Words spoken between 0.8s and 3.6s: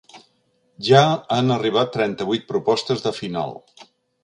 Ja han arribat trenta-vuit propostes de final.